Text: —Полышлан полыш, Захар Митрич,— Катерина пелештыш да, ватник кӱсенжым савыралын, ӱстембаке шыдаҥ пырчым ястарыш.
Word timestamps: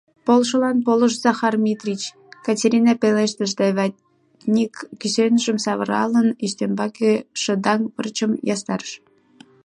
—Полышлан 0.25 0.77
полыш, 0.85 1.13
Захар 1.23 1.55
Митрич,— 1.63 2.01
Катерина 2.45 2.93
пелештыш 3.01 3.51
да, 3.59 3.67
ватник 3.77 4.73
кӱсенжым 4.99 5.57
савыралын, 5.65 6.27
ӱстембаке 6.45 7.11
шыдаҥ 7.41 7.81
пырчым 7.95 8.31
ястарыш. 8.53 8.91